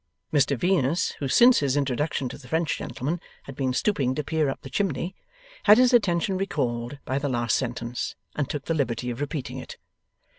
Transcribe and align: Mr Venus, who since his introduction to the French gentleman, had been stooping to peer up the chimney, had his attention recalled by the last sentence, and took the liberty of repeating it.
Mr 0.33 0.57
Venus, 0.57 1.11
who 1.19 1.27
since 1.27 1.59
his 1.59 1.77
introduction 1.77 2.27
to 2.27 2.35
the 2.35 2.47
French 2.47 2.75
gentleman, 2.75 3.21
had 3.43 3.55
been 3.55 3.71
stooping 3.71 4.15
to 4.15 4.23
peer 4.23 4.49
up 4.49 4.61
the 4.63 4.69
chimney, 4.71 5.13
had 5.65 5.77
his 5.77 5.93
attention 5.93 6.37
recalled 6.39 6.97
by 7.05 7.19
the 7.19 7.29
last 7.29 7.55
sentence, 7.55 8.15
and 8.35 8.49
took 8.49 8.65
the 8.65 8.73
liberty 8.73 9.11
of 9.11 9.21
repeating 9.21 9.59
it. 9.59 9.77